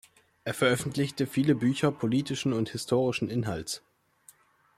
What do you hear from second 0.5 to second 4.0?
veröffentlichte viele Bücher politischen und historischen Inhalts.